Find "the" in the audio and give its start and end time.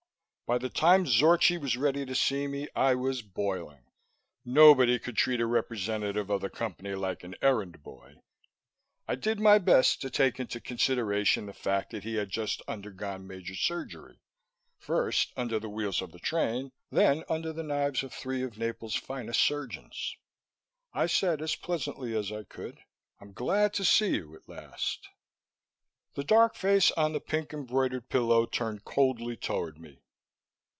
0.57-0.67, 6.41-6.49, 11.45-11.53, 15.57-15.69, 16.11-16.19, 17.53-17.63, 26.15-26.25, 27.13-27.21